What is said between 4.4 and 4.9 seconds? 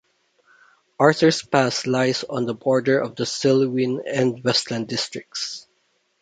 Westland